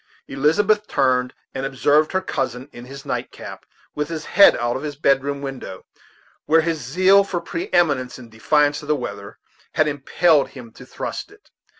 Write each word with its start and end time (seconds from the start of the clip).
Elizabeth 0.27 0.87
turned 0.87 1.31
and 1.53 1.63
observed 1.63 2.11
her 2.11 2.21
cousin 2.23 2.67
in 2.73 2.85
his 2.85 3.05
night 3.05 3.31
cap, 3.31 3.67
with 3.93 4.09
his 4.09 4.25
head 4.25 4.57
out 4.57 4.75
of 4.75 4.81
his 4.81 4.95
bedroom 4.95 5.43
window, 5.43 5.85
where 6.47 6.61
his 6.61 6.79
zeal 6.81 7.23
for 7.23 7.39
pre 7.39 7.69
eminence, 7.71 8.17
in 8.17 8.27
defiance 8.27 8.81
of 8.81 8.87
the 8.87 8.95
weather, 8.95 9.37
had 9.73 9.87
impelled 9.87 10.47
him 10.49 10.71
to 10.71 10.87
thrust 10.87 11.29
it. 11.31 11.51